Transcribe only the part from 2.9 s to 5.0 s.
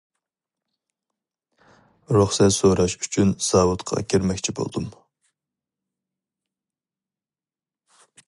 ئۈچۈن زاۋۇتقا كىرمەكچى بولدۇم.